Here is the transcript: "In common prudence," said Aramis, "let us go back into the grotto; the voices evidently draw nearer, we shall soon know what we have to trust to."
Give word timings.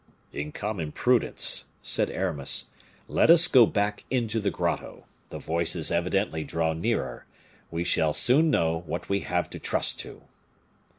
"In 0.33 0.51
common 0.51 0.91
prudence," 0.91 1.65
said 1.83 2.09
Aramis, 2.09 2.71
"let 3.07 3.29
us 3.29 3.47
go 3.47 3.67
back 3.67 4.03
into 4.09 4.39
the 4.39 4.49
grotto; 4.49 5.03
the 5.29 5.37
voices 5.37 5.91
evidently 5.91 6.43
draw 6.43 6.73
nearer, 6.73 7.25
we 7.69 7.83
shall 7.83 8.11
soon 8.13 8.49
know 8.49 8.79
what 8.87 9.09
we 9.09 9.19
have 9.19 9.47
to 9.51 9.59
trust 9.59 9.99
to." 9.99 10.23